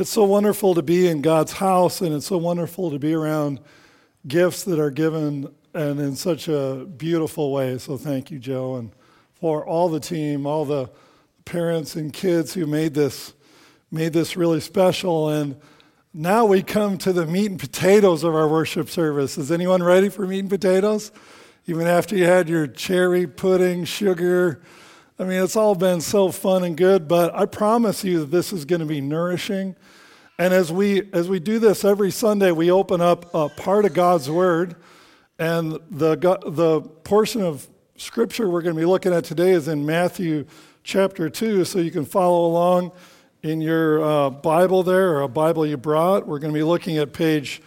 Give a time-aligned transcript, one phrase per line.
[0.00, 3.60] It's so wonderful to be in God's house, and it's so wonderful to be around
[4.26, 7.76] gifts that are given and in such a beautiful way.
[7.76, 8.92] So thank you, Joe, and
[9.34, 10.88] for all the team, all the
[11.44, 13.34] parents and kids who made this
[13.90, 15.28] made this really special.
[15.28, 15.60] And
[16.14, 19.36] now we come to the meat and potatoes of our worship service.
[19.36, 21.12] Is anyone ready for meat and potatoes?
[21.66, 24.62] Even after you had your cherry pudding, sugar.
[25.20, 28.54] I mean, it's all been so fun and good, but I promise you that this
[28.54, 29.76] is going to be nourishing.
[30.38, 33.92] And as we as we do this every Sunday, we open up a part of
[33.92, 34.76] God's word.
[35.38, 39.84] And the the portion of scripture we're going to be looking at today is in
[39.84, 40.46] Matthew
[40.84, 42.90] chapter 2, so you can follow along
[43.42, 46.26] in your uh, Bible there or a Bible you brought.
[46.26, 47.60] We're going to be looking at page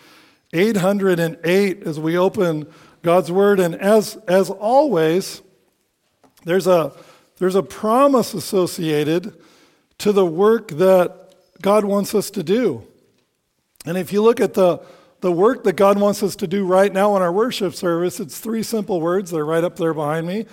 [0.54, 2.65] 808 as we open
[3.04, 3.59] God's Word.
[3.59, 5.43] And as, as always,
[6.45, 6.93] there's a,
[7.37, 9.33] there's a promise associated
[9.99, 12.83] to the work that God wants us to do.
[13.85, 14.81] And if you look at the,
[15.21, 18.40] the work that God wants us to do right now in our worship service, it's
[18.40, 19.31] three simple words.
[19.31, 20.45] They're right up there behind me.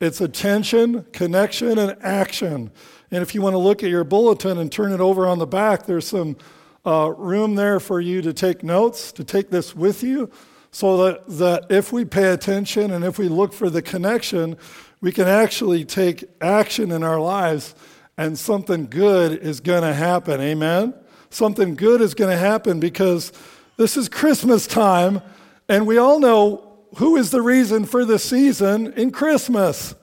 [0.00, 2.72] It's attention, connection, and action.
[3.10, 5.46] And if you want to look at your bulletin and turn it over on the
[5.46, 6.36] back, there's some
[6.84, 10.30] uh, room there for you to take notes, to take this with you,
[10.72, 14.56] so that, that if we pay attention and if we look for the connection,
[15.02, 17.74] we can actually take action in our lives
[18.16, 20.40] and something good is going to happen.
[20.40, 20.94] Amen?
[21.28, 23.32] Something good is going to happen because
[23.76, 25.20] this is Christmas time,
[25.68, 29.94] and we all know who is the reason for the season in Christmas.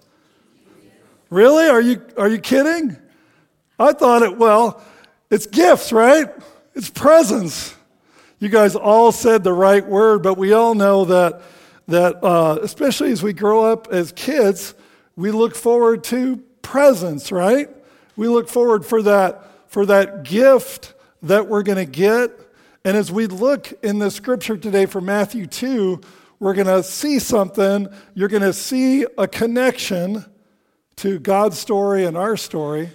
[1.30, 1.68] Really?
[1.68, 2.98] Are you, are you kidding?
[3.80, 4.84] I thought it, well,
[5.30, 6.28] it's gifts, right?
[6.74, 7.74] It's presents.
[8.40, 11.42] You guys all said the right word, but we all know that,
[11.88, 14.74] that uh, especially as we grow up as kids,
[15.20, 17.70] we look forward to presents, right?
[18.16, 22.32] We look forward for that, for that gift that we're going to get.
[22.86, 26.00] And as we look in the scripture today for Matthew 2,
[26.40, 27.90] we're going to see something.
[28.14, 30.24] You're going to see a connection
[30.96, 32.90] to God's story and our story.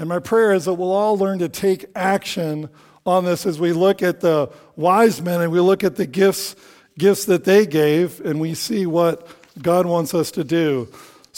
[0.00, 2.70] And my prayer is that we'll all learn to take action
[3.06, 6.56] on this as we look at the wise men and we look at the gifts,
[6.98, 9.28] gifts that they gave and we see what
[9.62, 10.88] God wants us to do.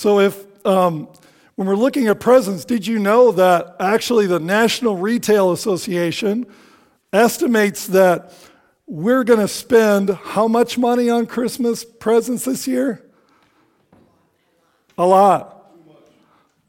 [0.00, 1.08] So, if um,
[1.56, 6.46] when we're looking at presents, did you know that actually the National Retail Association
[7.12, 8.32] estimates that
[8.86, 13.04] we're going to spend how much money on Christmas presents this year?
[14.96, 15.70] A lot.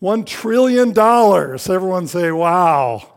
[0.02, 0.90] $1 trillion.
[0.94, 3.14] Everyone say, wow.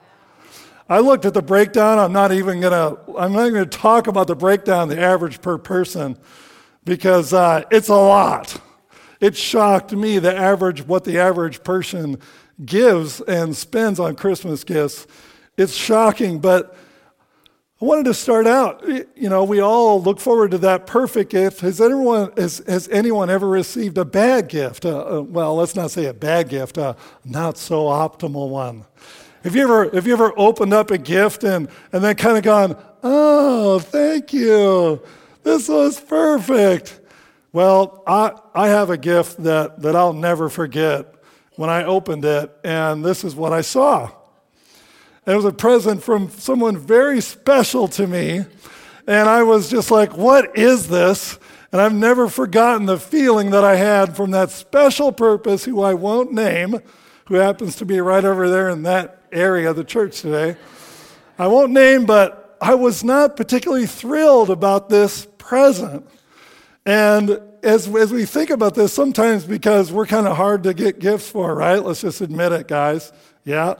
[0.89, 1.99] I looked at the breakdown.
[1.99, 6.17] I'm not even to, I'm not to talk about the breakdown, the average per person,
[6.85, 8.61] because uh, it's a lot.
[9.21, 12.19] It shocked me the average, what the average person
[12.65, 15.07] gives and spends on Christmas gifts.
[15.57, 16.77] It's shocking, but
[17.81, 18.87] I wanted to start out.
[18.87, 21.61] You know, we all look forward to that perfect gift.
[21.61, 24.85] Has anyone, has, has anyone ever received a bad gift?
[24.85, 28.85] Uh, uh, well, let's not say a bad gift, a not so optimal one.
[29.43, 32.45] Have you ever, have you ever opened up a gift and, and then kind of
[32.45, 35.03] gone, oh, thank you.
[35.43, 37.01] This was perfect.
[37.54, 41.15] Well, I, I have a gift that, that I'll never forget
[41.54, 44.10] when I opened it, and this is what I saw.
[45.25, 48.44] It was a present from someone very special to me.
[49.06, 51.38] And I was just like, what is this?
[51.70, 55.94] And I've never forgotten the feeling that I had from that special purpose, who I
[55.94, 56.81] won't name,
[57.26, 60.56] who happens to be right over there in that area of the church today.
[61.38, 66.04] I won't name, but I was not particularly thrilled about this present.
[66.87, 70.99] And as, as we think about this, sometimes because we're kind of hard to get
[70.99, 71.83] gifts for, right?
[71.83, 73.12] Let's just admit it, guys.
[73.45, 73.75] Yeah,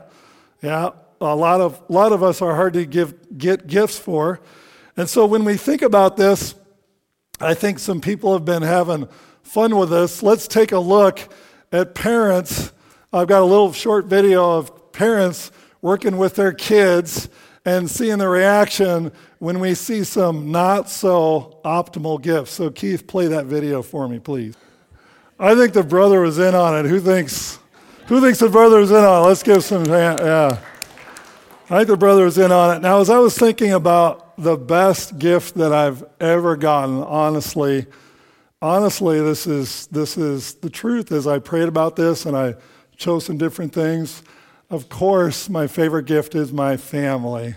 [0.61, 0.89] yeah
[1.21, 4.41] a lot of, a lot of us are hard to give, get gifts for.
[4.97, 6.55] And so when we think about this,
[7.39, 9.07] I think some people have been having
[9.43, 10.23] fun with this.
[10.23, 11.19] Let's take a look
[11.71, 12.71] at parents.
[13.11, 15.51] I've got a little short video of parents
[15.81, 17.29] working with their kids
[17.65, 22.51] and seeing the reaction when we see some not so optimal gifts.
[22.51, 24.55] So, Keith, play that video for me, please.
[25.39, 26.89] I think the brother was in on it.
[26.89, 27.59] Who thinks?
[28.07, 29.27] Who thinks the brother was in on it?
[29.27, 29.83] Let's give some.
[29.85, 30.59] Yeah.
[31.67, 32.81] I think the brother was in on it.
[32.81, 37.87] Now, as I was thinking about the best gift that I've ever gotten, honestly,
[38.61, 41.11] honestly, this is this is the truth.
[41.11, 42.53] As I prayed about this and I
[42.95, 44.21] chose some different things,
[44.69, 47.55] of course, my favorite gift is my family.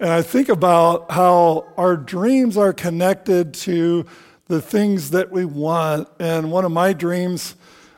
[0.00, 4.06] And I think about how our dreams are connected to
[4.46, 6.08] the things that we want.
[6.18, 7.54] And one of my dreams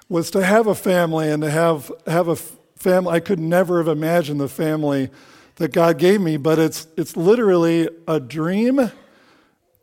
[0.08, 3.12] was to have a family and to have, have a family.
[3.12, 5.10] I could never have imagined the family
[5.56, 8.90] that God gave me, but it's, it's literally a dream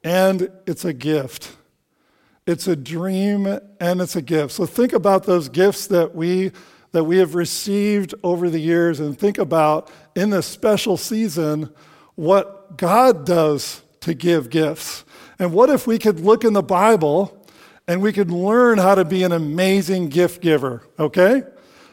[0.04, 1.56] and it's a gift.
[2.46, 3.46] It's a dream
[3.80, 4.54] and it's a gift.
[4.54, 6.52] So think about those gifts that we
[6.98, 11.70] that we have received over the years and think about in this special season
[12.16, 15.06] what God does to give gifts.
[15.38, 17.48] And what if we could look in the Bible
[17.88, 21.44] and we could learn how to be an amazing gift giver, okay?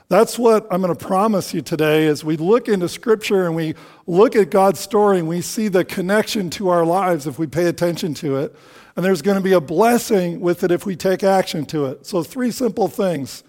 [0.08, 3.74] That's what I'm going to promise you today as we look into Scripture and we
[4.06, 7.66] look at God's story and we see the connection to our lives if we pay
[7.66, 8.56] attention to it.
[8.96, 12.06] And there's going to be a blessing with it if we take action to it.
[12.06, 13.44] So, three simple things.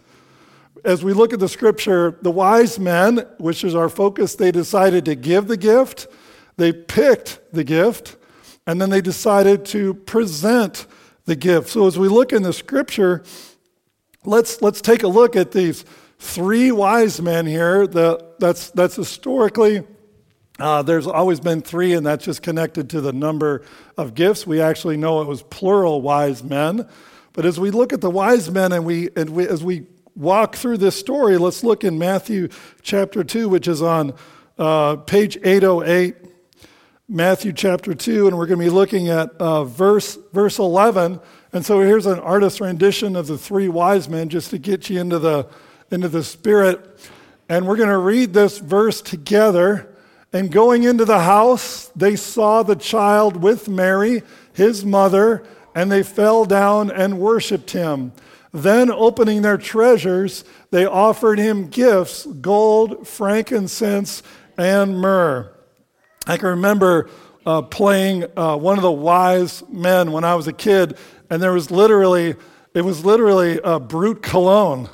[0.85, 5.05] As we look at the Scripture, the wise men, which is our focus, they decided
[5.05, 6.05] to give the gift,
[6.57, 8.17] they picked the gift,
[8.67, 10.85] and then they decided to present
[11.25, 11.69] the gift.
[11.69, 13.23] So, as we look in the Scripture,
[14.25, 15.85] let's, let's take a look at these
[16.19, 17.87] three wise men here.
[17.87, 19.83] The, that's, that's historically,
[20.59, 23.63] uh, there's always been three, and that's just connected to the number
[23.97, 24.45] of gifts.
[24.45, 26.87] We actually know it was plural wise men.
[27.33, 30.55] But as we look at the wise men and, we, and we, as we walk
[30.55, 32.49] through this story, let's look in Matthew
[32.81, 34.13] chapter 2, which is on
[34.57, 36.15] uh, page 808.
[37.07, 41.19] Matthew chapter 2, and we're going to be looking at uh, verse, verse 11.
[41.53, 44.99] And so here's an artist's rendition of the three wise men just to get you
[44.99, 45.47] into the,
[45.91, 46.99] into the Spirit.
[47.47, 49.95] And we're going to read this verse together.
[50.33, 54.23] And going into the house, they saw the child with Mary,
[54.53, 55.45] his mother,
[55.75, 58.13] and they fell down and worshiped him.
[58.55, 64.23] Then, opening their treasures, they offered him gifts gold, frankincense,
[64.57, 65.51] and myrrh.
[66.25, 67.09] I can remember
[67.45, 70.97] uh, playing uh, one of the wise men when I was a kid,
[71.29, 72.35] and there was literally,
[72.73, 74.87] it was literally a Brut cologne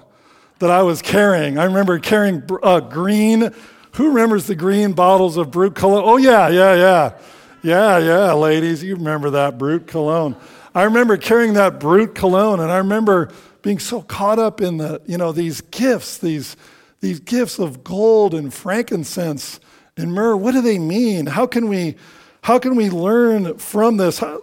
[0.57, 1.59] that I was carrying.
[1.59, 3.53] I remember carrying uh, green.
[3.91, 6.01] Who remembers the green bottles of Brut cologne?
[6.03, 7.17] Oh, yeah, yeah, yeah.
[7.61, 10.35] Yeah, yeah, ladies, you remember that Brut cologne.
[10.73, 13.31] I remember carrying that Brut cologne, and I remember
[13.61, 16.55] being so caught up in the, you know, these gifts, these,
[16.99, 19.59] these gifts of gold and frankincense
[19.97, 20.35] and myrrh.
[20.35, 21.25] What do they mean?
[21.27, 21.95] How can we,
[22.43, 24.19] how can we learn from this?
[24.19, 24.37] How,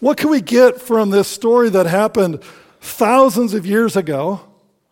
[0.00, 2.42] what can we get from this story that happened
[2.80, 4.40] thousands of years ago?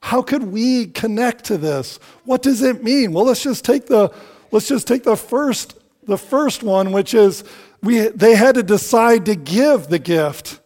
[0.01, 1.99] How could we connect to this?
[2.25, 3.13] What does it mean?
[3.13, 4.13] Well, let's just take the
[4.51, 7.45] let's just take the first the first one, which is
[7.83, 10.61] we they had to decide to give the gift.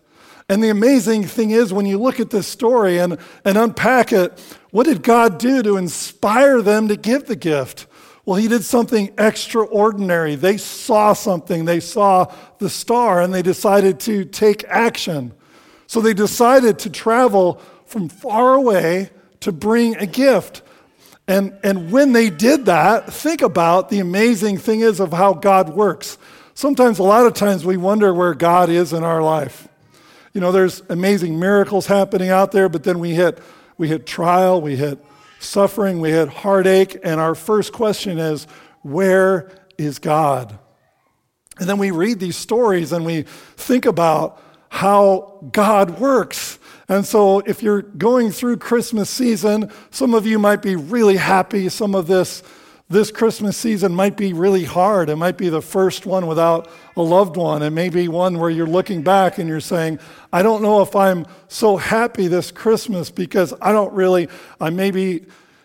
[0.49, 4.39] And the amazing thing is when you look at this story and, and unpack it,
[4.71, 7.87] what did God do to inspire them to give the gift?
[8.25, 10.37] Well, he did something extraordinary.
[10.37, 11.65] They saw something.
[11.65, 15.33] They saw the star and they decided to take action.
[15.87, 19.11] So they decided to travel from far away
[19.41, 20.63] to bring a gift.
[21.27, 25.71] And, and when they did that, think about the amazing thing is of how God
[25.71, 26.19] works.
[26.55, 29.69] Sometimes, a lot of times, we wonder where God is in our life.
[30.33, 33.39] You know, there's amazing miracles happening out there, but then we hit,
[33.77, 34.99] we hit trial, we hit
[35.41, 38.47] suffering, we hit heartache, and our first question is,
[38.83, 40.59] where is God?
[41.59, 43.23] And then we read these stories and we
[43.57, 46.59] think about how God works.
[46.89, 51.69] And so, if you're going through Christmas season, some of you might be really happy.
[51.69, 52.43] Some of this,
[52.93, 55.09] this Christmas season might be really hard.
[55.09, 57.63] It might be the first one without a loved one.
[57.63, 59.99] It may be one where you're looking back and you're saying,
[60.33, 64.29] I don't know if I'm so happy this Christmas because I don't really,
[64.61, 65.25] I maybe,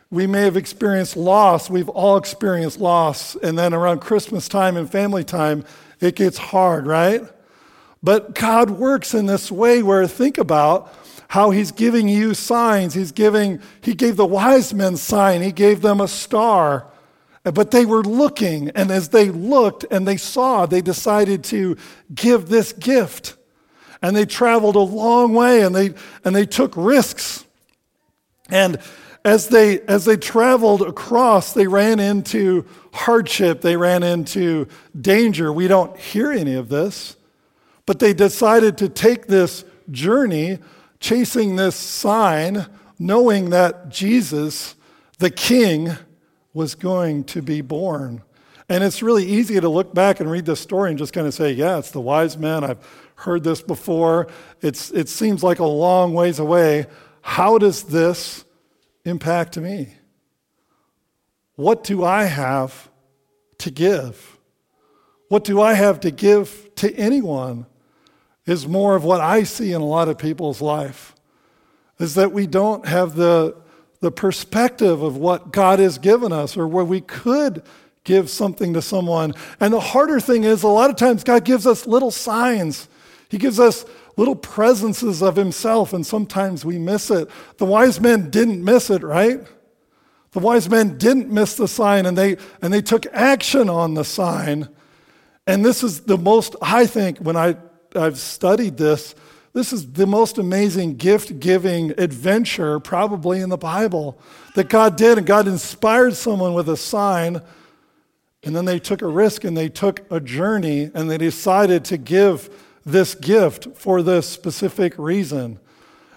[0.10, 1.70] we may have experienced loss.
[1.70, 3.36] We've all experienced loss.
[3.36, 5.66] And then around Christmas time and family time,
[6.00, 7.22] it gets hard, right?
[8.02, 10.94] But God works in this way where think about
[11.28, 12.94] how he's giving you signs.
[12.94, 16.88] He's giving, he gave the wise men sign, he gave them a star.
[17.52, 21.78] But they were looking, and as they looked and they saw, they decided to
[22.14, 23.36] give this gift.
[24.02, 27.46] And they traveled a long way and they, and they took risks.
[28.50, 28.80] And
[29.26, 34.68] as they, as they traveled across, they ran into hardship, they ran into
[35.00, 35.52] danger.
[35.52, 37.18] We don't hear any of this,
[37.86, 40.60] but they decided to take this journey
[41.00, 44.76] chasing this sign, knowing that Jesus,
[45.20, 45.92] the King,
[46.58, 48.24] was going to be born.
[48.68, 51.34] And it's really easy to look back and read this story and just kind of
[51.34, 52.64] say, yeah, it's the wise men.
[52.64, 52.86] I've
[53.16, 54.28] heard this before.
[54.62, 56.88] It's, it seems like a long ways away.
[57.22, 58.44] How does this
[59.06, 59.94] impact me?
[61.56, 62.90] What do I have
[63.60, 64.38] to give?
[65.30, 67.68] What do I have to give to anyone?
[68.48, 71.14] is more of what I see in a lot of people's life
[72.00, 73.56] is that we don't have the,
[74.08, 77.62] the perspective of what God has given us or where we could
[78.06, 79.34] give something to someone.
[79.60, 82.88] And the harder thing is, a lot of times God gives us little signs.
[83.28, 83.84] He gives us
[84.16, 87.30] little presences of Himself, and sometimes we miss it.
[87.58, 89.42] The wise men didn't miss it, right?
[90.32, 94.06] The wise men didn't miss the sign, and they, and they took action on the
[94.06, 94.70] sign.
[95.46, 97.58] And this is the most, I think, when I,
[97.94, 99.16] I've studied this,
[99.58, 104.20] this is the most amazing gift giving adventure probably in the Bible
[104.54, 105.18] that God did.
[105.18, 107.42] And God inspired someone with a sign
[108.44, 111.98] and then they took a risk and they took a journey and they decided to
[111.98, 112.52] give
[112.86, 115.60] this gift for this specific reason.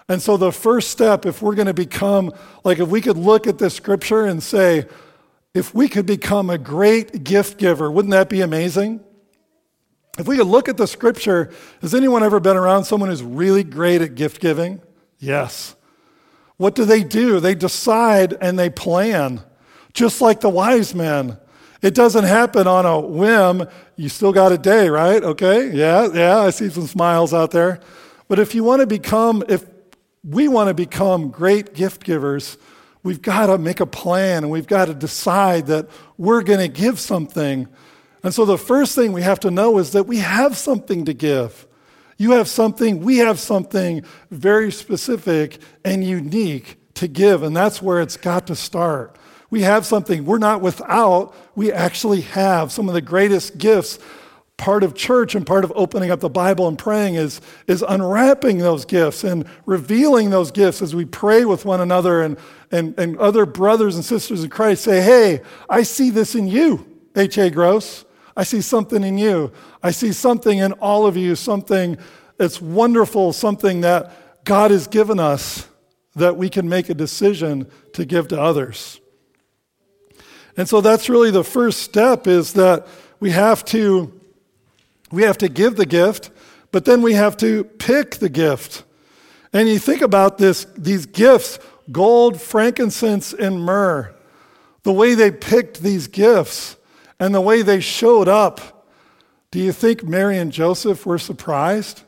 [0.07, 2.31] And so, the first step, if we're going to become,
[2.63, 4.85] like, if we could look at this scripture and say,
[5.55, 8.99] if we could become a great gift giver, wouldn't that be amazing?
[10.17, 11.51] If we could look at the scripture,
[11.81, 14.81] has anyone ever been around someone who's really great at gift giving?
[15.19, 15.75] Yes.
[16.57, 17.39] What do they do?
[17.39, 19.41] They decide and they plan,
[19.93, 21.37] just like the wise men.
[21.81, 23.67] It doesn't happen on a whim.
[23.95, 25.23] You still got a day, right?
[25.23, 25.71] Okay?
[25.71, 27.79] Yeah, yeah, I see some smiles out there.
[28.27, 29.65] But if you want to become, if
[30.23, 32.57] we want to become great gift givers,
[33.01, 36.67] we've got to make a plan and we've got to decide that we're going to
[36.67, 37.67] give something.
[38.23, 41.13] And so the first thing we have to know is that we have something to
[41.13, 41.67] give.
[42.17, 47.99] You have something, we have something very specific and unique to give, and that's where
[47.99, 49.17] it's got to start.
[49.49, 50.23] We have something.
[50.23, 53.97] We're not without, we actually have some of the greatest gifts.
[54.55, 58.59] Part of church and part of opening up the Bible and praying is, is unwrapping
[58.59, 62.37] those gifts and revealing those gifts as we pray with one another and,
[62.71, 66.85] and, and other brothers and sisters in Christ say, Hey, I see this in you,
[67.15, 67.49] H.A.
[67.49, 68.05] Gross.
[68.35, 69.51] I see something in you.
[69.83, 71.97] I see something in all of you, something
[72.37, 75.67] that's wonderful, something that God has given us
[76.15, 78.99] that we can make a decision to give to others.
[80.57, 82.87] And so that's really the first step is that
[83.19, 84.17] we have to
[85.11, 86.31] we have to give the gift,
[86.71, 88.83] but then we have to pick the gift.
[89.51, 91.59] And you think about this these gifts,
[91.91, 94.13] gold, frankincense and myrrh.
[94.83, 96.75] The way they picked these gifts
[97.21, 98.87] and the way they showed up.
[99.51, 102.01] Do you think Mary and Joseph were surprised?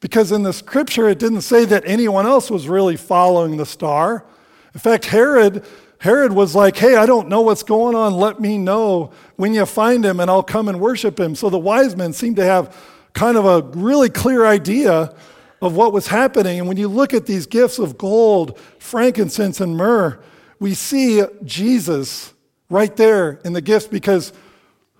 [0.00, 4.26] Because in the scripture, it didn't say that anyone else was really following the star.
[4.74, 5.64] In fact, Herod
[6.00, 8.12] Herod was like, Hey, I don't know what's going on.
[8.12, 11.34] Let me know when you find him, and I'll come and worship him.
[11.34, 12.76] So the wise men seemed to have
[13.14, 15.12] kind of a really clear idea
[15.60, 16.60] of what was happening.
[16.60, 20.20] And when you look at these gifts of gold, frankincense, and myrrh,
[20.60, 22.34] we see Jesus
[22.68, 24.32] right there in the gifts because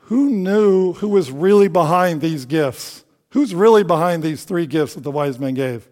[0.03, 3.05] who knew who was really behind these gifts?
[3.31, 5.89] Who's really behind these three gifts that the wise men gave?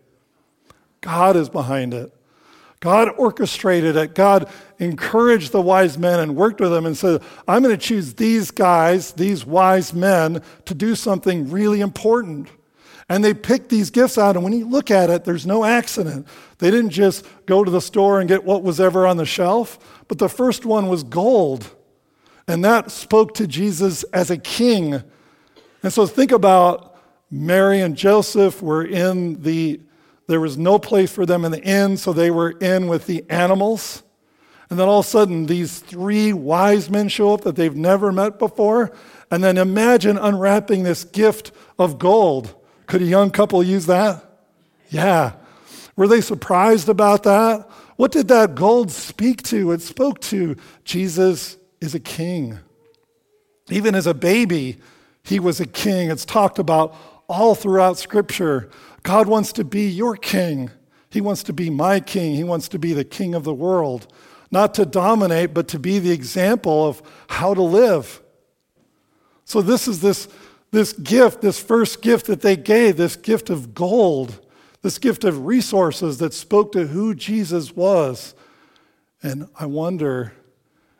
[1.02, 2.12] God is behind it.
[2.80, 4.14] God orchestrated it.
[4.14, 8.14] God encouraged the wise men and worked with them and said, I'm going to choose
[8.14, 12.48] these guys, these wise men, to do something really important.
[13.08, 16.26] And they picked these gifts out, and when you look at it, there's no accident.
[16.58, 20.02] They didn't just go to the store and get what was ever on the shelf,
[20.08, 21.70] but the first one was gold.
[22.48, 25.02] And that spoke to Jesus as a king.
[25.82, 26.96] And so think about
[27.30, 29.80] Mary and Joseph were in the
[30.28, 33.24] there was no place for them in the inn, so they were in with the
[33.30, 34.02] animals.
[34.68, 38.10] And then all of a sudden, these three wise men show up that they've never
[38.10, 38.90] met before.
[39.30, 42.54] And then imagine unwrapping this gift of gold.
[42.86, 44.22] Could a young couple use that?
[44.90, 45.32] Yeah.
[45.96, 47.68] Were they surprised about that?
[47.96, 49.72] What did that gold speak to?
[49.72, 52.58] It spoke to Jesus is a king.
[53.70, 54.78] Even as a baby,
[55.22, 56.10] he was a king.
[56.10, 56.94] It's talked about
[57.28, 58.70] all throughout Scripture.
[59.02, 60.70] God wants to be your king.
[61.10, 62.34] He wants to be my king.
[62.34, 64.06] He wants to be the king of the world.
[64.50, 68.22] Not to dominate, but to be the example of how to live.
[69.44, 70.28] So, this is this,
[70.70, 74.40] this gift, this first gift that they gave, this gift of gold,
[74.82, 78.34] this gift of resources that spoke to who Jesus was.
[79.22, 80.32] And I wonder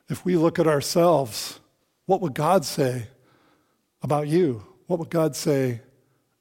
[0.09, 1.61] if we look at ourselves,
[2.07, 3.09] what would God say
[4.03, 4.65] about you?
[4.87, 5.81] What would God say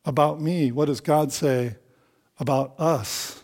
[0.05, 0.71] about me?
[0.71, 1.75] What does God say
[2.39, 3.43] about us?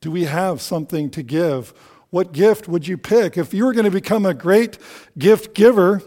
[0.00, 1.72] Do we have something to give?
[2.10, 3.38] What gift would you pick?
[3.38, 4.78] If you were going to become a great
[5.16, 6.02] gift giver,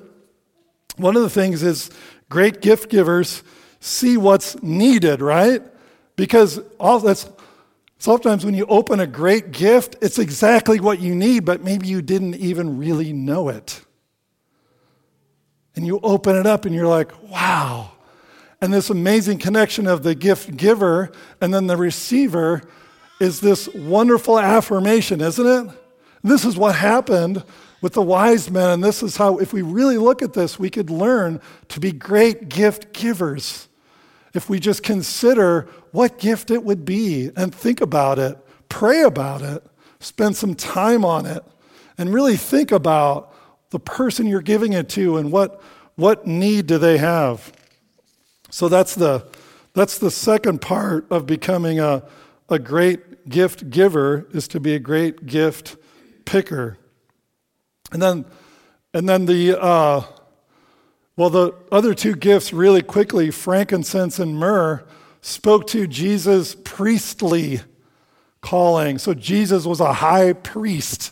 [0.97, 1.89] one of the things is
[2.29, 3.43] great gift givers
[3.79, 5.61] see what's needed, right?
[6.15, 7.29] Because all that's
[7.99, 12.01] sometimes when you open a great gift, it's exactly what you need, but maybe you
[12.01, 13.81] didn't even really know it.
[15.75, 17.91] And you open it up and you're like, wow,
[18.61, 22.61] and this amazing connection of the gift giver and then the receiver
[23.19, 25.75] is this wonderful affirmation, isn't it?
[26.23, 27.43] This is what happened
[27.85, 28.71] with the wise men.
[28.71, 31.91] And this is how, if we really look at this, we could learn to be
[31.91, 33.67] great gift givers.
[34.33, 38.39] If we just consider what gift it would be and think about it,
[38.69, 39.63] pray about it,
[39.99, 41.43] spend some time on it,
[41.95, 43.31] and really think about
[43.69, 45.61] the person you're giving it to and what,
[45.93, 47.53] what need do they have.
[48.49, 49.27] So that's the,
[49.73, 52.03] that's the second part of becoming a,
[52.49, 55.77] a great gift giver is to be a great gift
[56.25, 56.79] picker.
[57.91, 58.25] And then,
[58.93, 60.03] and then the, uh,
[61.17, 64.83] well, the other two gifts, really quickly, frankincense and myrrh,
[65.21, 67.61] spoke to Jesus' priestly
[68.41, 68.97] calling.
[68.97, 71.11] So Jesus was a high priest.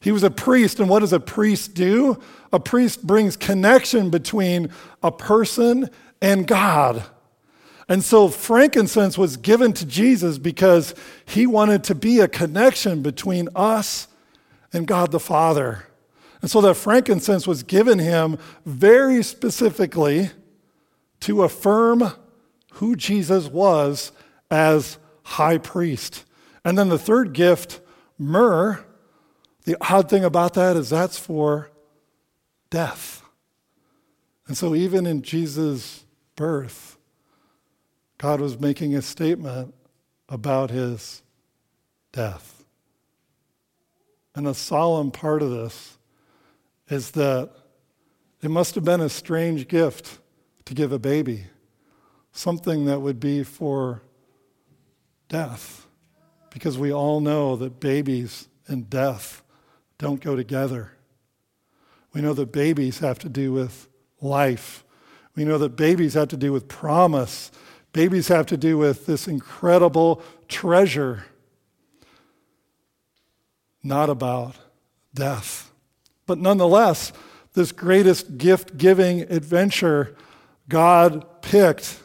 [0.00, 2.20] He was a priest, and what does a priest do?
[2.52, 4.70] A priest brings connection between
[5.02, 5.88] a person
[6.20, 7.04] and God.
[7.88, 13.48] And so frankincense was given to Jesus because he wanted to be a connection between
[13.54, 14.08] us
[14.72, 15.86] and God the Father.
[16.40, 20.30] And so that frankincense was given him very specifically
[21.20, 22.12] to affirm
[22.74, 24.12] who Jesus was
[24.50, 26.24] as high priest.
[26.64, 27.80] And then the third gift,
[28.18, 28.84] myrrh,
[29.64, 31.70] the odd thing about that is that's for
[32.70, 33.22] death.
[34.48, 36.98] And so even in Jesus' birth,
[38.18, 39.74] God was making a statement
[40.28, 41.22] about his
[42.12, 42.51] death.
[44.34, 45.98] And the solemn part of this
[46.88, 47.50] is that
[48.42, 50.18] it must have been a strange gift
[50.64, 51.44] to give a baby,
[52.32, 54.02] something that would be for
[55.28, 55.86] death,
[56.50, 59.42] because we all know that babies and death
[59.98, 60.92] don't go together.
[62.12, 63.88] We know that babies have to do with
[64.20, 64.84] life.
[65.34, 67.50] We know that babies have to do with promise.
[67.92, 71.24] Babies have to do with this incredible treasure,
[73.82, 74.56] not about
[75.14, 75.72] death.
[76.26, 77.12] But nonetheless,
[77.54, 80.16] this greatest gift giving adventure,
[80.68, 82.00] God picked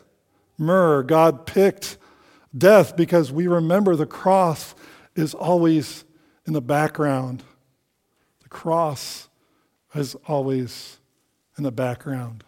[0.58, 1.98] myrrh, God picked
[2.58, 4.76] death because we remember the cross
[5.16, 6.04] is always
[6.46, 7.44] in the background.
[8.44, 9.30] The cross
[9.94, 10.98] is always
[11.58, 12.44] in the background.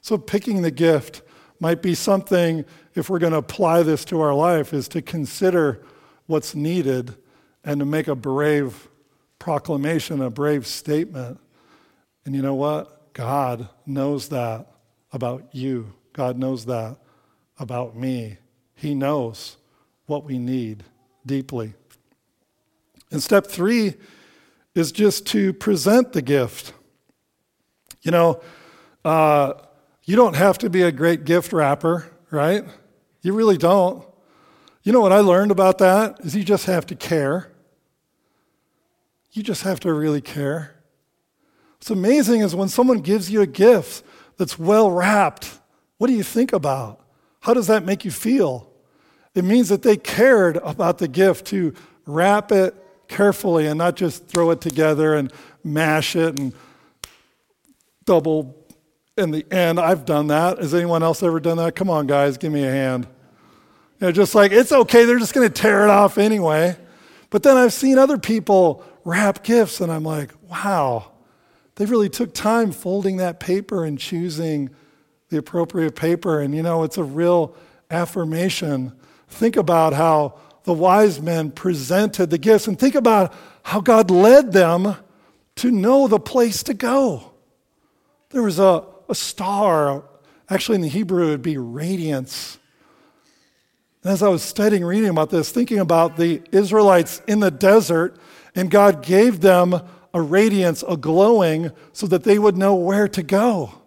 [0.00, 1.22] So picking the gift
[1.58, 5.82] might be something, if we're going to apply this to our life, is to consider
[6.26, 7.16] what's needed
[7.66, 8.88] and to make a brave
[9.38, 11.38] proclamation, a brave statement.
[12.24, 13.12] And you know what?
[13.12, 14.68] God knows that
[15.12, 15.92] about you.
[16.12, 16.96] God knows that
[17.58, 18.38] about me.
[18.74, 19.56] He knows
[20.06, 20.84] what we need
[21.26, 21.74] deeply.
[23.10, 23.94] And step three
[24.74, 26.72] is just to present the gift.
[28.02, 28.40] You know,
[29.04, 29.54] uh,
[30.04, 32.64] you don't have to be a great gift wrapper, right?
[33.22, 34.06] You really don't.
[34.82, 37.50] You know what I learned about that is you just have to care.
[39.36, 40.74] You just have to really care.
[41.74, 44.02] What's amazing is when someone gives you a gift
[44.38, 45.58] that's well wrapped,
[45.98, 47.04] what do you think about?
[47.40, 48.70] How does that make you feel?
[49.34, 51.74] It means that they cared about the gift to
[52.06, 52.74] wrap it
[53.08, 55.30] carefully and not just throw it together and
[55.62, 56.54] mash it and
[58.06, 58.56] double
[59.18, 59.78] in the end.
[59.78, 60.56] I've done that.
[60.58, 61.76] Has anyone else ever done that?
[61.76, 63.06] Come on, guys, give me a hand.
[64.00, 66.78] You know, just like, it's okay, they're just going to tear it off anyway.
[67.30, 71.12] But then I've seen other people wrap gifts, and I'm like, wow,
[71.76, 74.70] they really took time folding that paper and choosing
[75.28, 76.40] the appropriate paper.
[76.40, 77.54] And you know, it's a real
[77.90, 78.92] affirmation.
[79.28, 84.52] Think about how the wise men presented the gifts, and think about how God led
[84.52, 84.96] them
[85.56, 87.32] to know the place to go.
[88.30, 90.04] There was a, a star,
[90.50, 92.58] actually, in the Hebrew, it would be radiance.
[94.06, 98.16] And as I was studying, reading about this, thinking about the Israelites in the desert,
[98.54, 99.82] and God gave them
[100.14, 103.82] a radiance, a glowing, so that they would know where to go.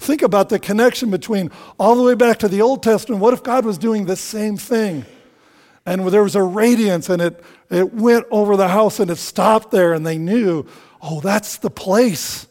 [0.00, 3.22] Think about the connection between all the way back to the Old Testament.
[3.22, 5.04] What if God was doing the same thing?
[5.86, 9.70] And there was a radiance, and it, it went over the house and it stopped
[9.70, 10.66] there, and they knew,
[11.00, 12.48] oh, that's the place.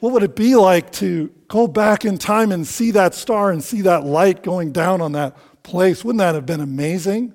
[0.00, 3.62] What would it be like to go back in time and see that star and
[3.62, 5.36] see that light going down on that
[5.68, 6.02] place?
[6.02, 7.34] Wouldn't that have been amazing?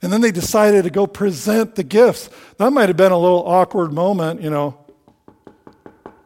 [0.00, 2.30] And then they decided to go present the gifts.
[2.58, 4.78] That might have been a little awkward moment, you know.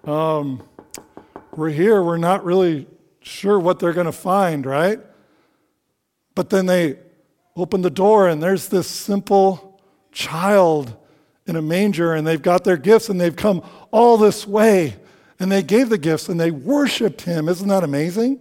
[0.05, 0.63] Um,
[1.57, 2.87] we're here, we're not really
[3.23, 5.01] sure what they're going to find, right?
[6.35, 6.99] But then they
[7.57, 9.81] open the door, and there's this simple
[10.13, 10.97] child
[11.47, 14.97] in a manger, and they've got their gifts, and they've come all this way,
[15.39, 17.49] and they gave the gifts, and they worshiped him.
[17.49, 18.41] Isn't that amazing?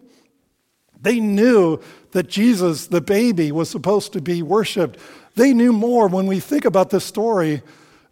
[1.02, 1.80] They knew
[2.12, 5.00] that Jesus, the baby, was supposed to be worshiped.
[5.36, 6.08] They knew more.
[6.08, 7.62] When we think about this story,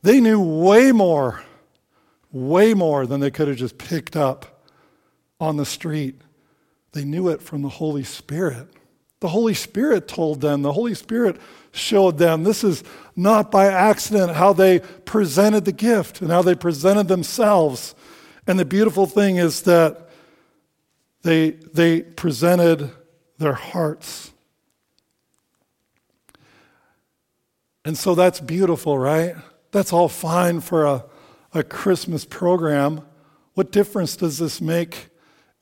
[0.04, 1.44] they knew way more,
[2.32, 4.64] way more than they could have just picked up
[5.40, 6.22] on the street.
[6.94, 8.68] They knew it from the Holy Spirit.
[9.20, 11.38] The Holy Spirit told them, the Holy Spirit
[11.72, 12.44] showed them.
[12.44, 12.84] This is
[13.16, 17.96] not by accident how they presented the gift and how they presented themselves.
[18.46, 20.10] And the beautiful thing is that
[21.24, 22.92] they, they presented
[23.38, 24.32] their hearts.
[27.86, 29.36] And so that's beautiful, right?
[29.72, 31.06] That's all fine for a,
[31.54, 33.02] a Christmas program.
[33.54, 35.08] What difference does this make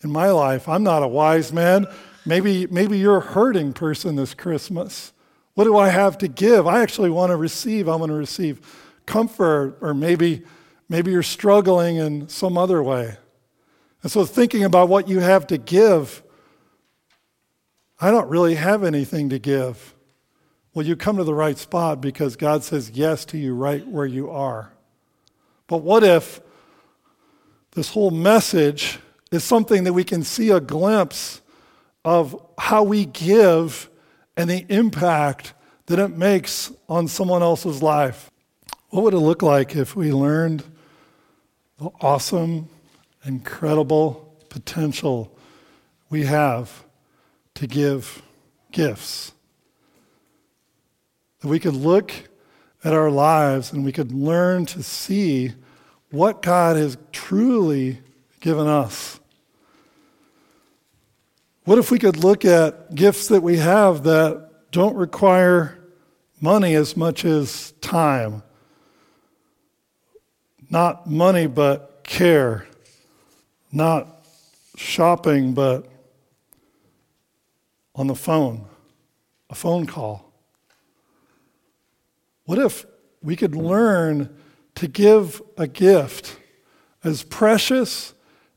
[0.01, 0.67] in my life?
[0.67, 1.85] I'm not a wise man.
[2.25, 5.13] Maybe, maybe you're a hurting person this Christmas.
[5.53, 6.67] What do I have to give?
[6.67, 7.87] I actually want to receive.
[7.87, 8.59] I'm going to receive
[9.05, 10.43] comfort, or maybe,
[10.89, 13.17] maybe you're struggling in some other way.
[14.01, 16.23] And so, thinking about what you have to give,
[18.05, 19.95] I don't really have anything to give.
[20.75, 24.05] Well, you come to the right spot because God says yes to you right where
[24.05, 24.71] you are.
[25.65, 26.39] But what if
[27.71, 28.99] this whole message
[29.31, 31.41] is something that we can see a glimpse
[32.03, 33.89] of how we give
[34.37, 35.55] and the impact
[35.87, 38.29] that it makes on someone else's life?
[38.89, 40.63] What would it look like if we learned
[41.79, 42.69] the awesome,
[43.25, 45.35] incredible potential
[46.11, 46.84] we have
[47.55, 48.21] to give
[48.71, 49.33] gifts?
[51.41, 52.11] That we could look
[52.83, 55.53] at our lives and we could learn to see
[56.11, 57.99] what God has truly
[58.39, 59.19] given us.
[61.65, 65.79] What if we could look at gifts that we have that don't require
[66.39, 68.43] money as much as time?
[70.69, 72.67] Not money, but care.
[73.71, 74.07] Not
[74.75, 75.87] shopping, but
[77.95, 78.65] on the phone,
[79.49, 80.31] a phone call.
[82.45, 82.85] What if
[83.21, 84.35] we could learn
[84.75, 86.37] to give a gift
[87.03, 88.13] as precious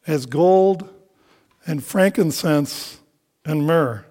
[0.07, 0.89] as gold
[1.67, 2.99] and frankincense
[3.45, 4.05] and myrrh?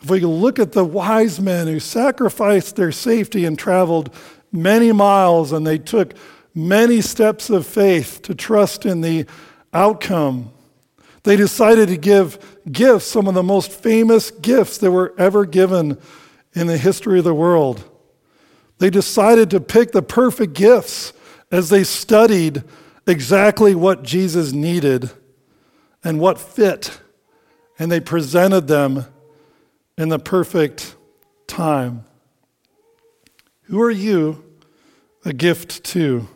[0.00, 4.14] If we could look at the wise men who sacrificed their safety and traveled
[4.52, 6.14] many miles and they took
[6.54, 9.26] many steps of faith to trust in the
[9.72, 10.52] outcome,
[11.24, 15.98] they decided to give gifts, some of the most famous gifts that were ever given
[16.54, 17.84] in the history of the world.
[18.78, 21.12] They decided to pick the perfect gifts
[21.50, 22.62] as they studied
[23.06, 25.10] exactly what Jesus needed
[26.04, 27.00] and what fit,
[27.78, 29.06] and they presented them
[29.96, 30.94] in the perfect
[31.46, 32.04] time.
[33.64, 34.44] Who are you
[35.24, 36.28] a gift to?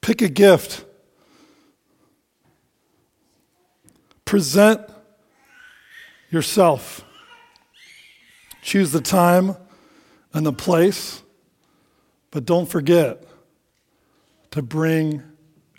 [0.00, 0.84] Pick a gift.
[4.24, 4.80] Present
[6.30, 7.04] yourself.
[8.62, 9.56] Choose the time
[10.32, 11.22] and the place,
[12.30, 13.24] but don't forget
[14.52, 15.22] to bring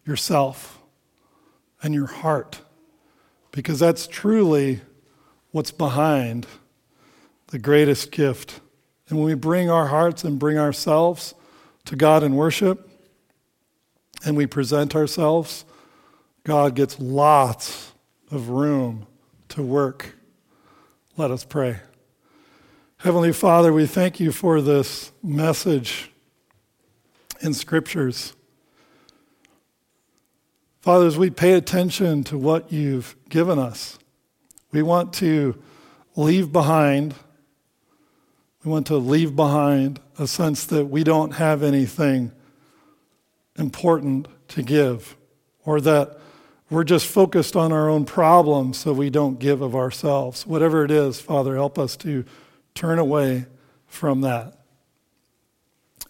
[0.05, 0.79] yourself
[1.81, 2.61] and your heart,
[3.51, 4.81] because that's truly
[5.51, 6.47] what's behind
[7.47, 8.59] the greatest gift.
[9.09, 11.33] And when we bring our hearts and bring ourselves
[11.85, 12.87] to God in worship,
[14.23, 15.65] and we present ourselves,
[16.43, 17.91] God gets lots
[18.29, 19.07] of room
[19.49, 20.15] to work.
[21.17, 21.82] Let us pray.
[23.00, 26.10] Heavenly Father, we thank you for this message
[27.41, 28.34] in scriptures.
[30.80, 34.00] Father, as we pay attention to what you've given us,
[34.71, 35.62] we want to
[36.15, 37.13] leave behind,
[38.63, 42.32] we want to leave behind a sense that we don't have anything
[43.58, 45.17] important to give,
[45.65, 46.20] or that
[46.71, 50.47] we're just focused on our own problems so we don't give of ourselves.
[50.47, 52.23] Whatever it is, Father, help us to
[52.73, 53.45] turn away
[53.86, 54.57] from that.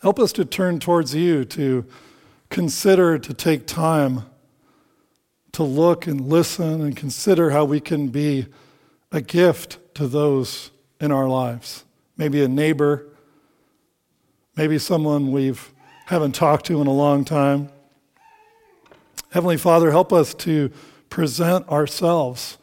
[0.03, 1.83] Help us to turn towards you, to
[2.49, 4.23] consider, to take time
[5.53, 8.45] to look and listen and consider how we can be
[9.11, 10.69] a gift to those
[10.99, 11.83] in our lives.
[12.17, 13.07] Maybe a neighbor,
[14.55, 15.71] maybe someone we've
[16.05, 17.69] haven't talked to in a long time.
[19.31, 20.71] Heavenly Father, help us to
[21.09, 22.57] present ourselves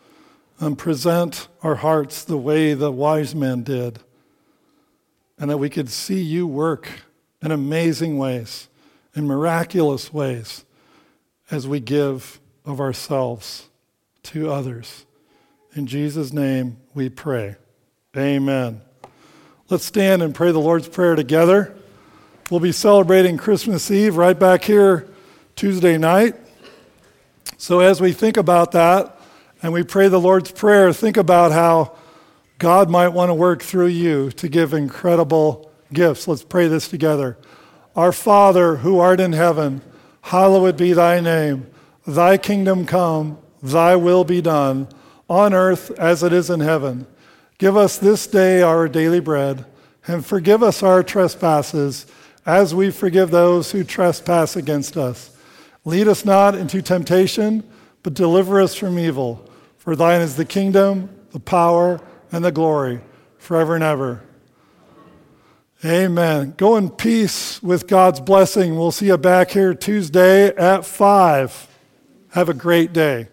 [0.60, 4.00] and present our hearts the way the wise men did,
[5.38, 6.90] and that we could see you work
[7.40, 8.68] in amazing ways,
[9.16, 10.66] in miraculous ways,
[11.50, 13.70] as we give of ourselves
[14.24, 15.06] to others.
[15.74, 17.56] In Jesus' name we pray.
[18.14, 18.82] Amen.
[19.70, 21.74] Let's stand and pray the Lord's Prayer together.
[22.50, 25.08] We'll be celebrating Christmas Eve right back here
[25.56, 26.34] Tuesday night.
[27.56, 29.18] So, as we think about that,
[29.62, 31.96] and we pray the Lord's Prayer, think about how
[32.58, 36.28] God might want to work through you to give incredible gifts.
[36.28, 37.38] Let's pray this together.
[37.96, 39.82] Our Father, who art in heaven,
[40.22, 41.66] hallowed be thy name.
[42.06, 44.88] Thy kingdom come, thy will be done,
[45.28, 47.06] on earth as it is in heaven.
[47.58, 49.66] Give us this day our daily bread,
[50.06, 52.06] and forgive us our trespasses,
[52.46, 55.36] as we forgive those who trespass against us.
[55.84, 57.62] Lead us not into temptation,
[58.02, 59.44] but deliver us from evil.
[59.76, 63.00] For thine is the kingdom, the power, and the glory,
[63.38, 64.22] forever and ever.
[65.84, 66.54] Amen.
[66.56, 68.76] Go in peace with God's blessing.
[68.76, 71.68] We'll see you back here Tuesday at 5.
[72.30, 73.28] Have a great day.